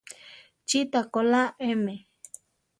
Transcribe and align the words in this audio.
Chí 0.67 0.79
takóla 0.91 1.43
eme. 1.69 1.95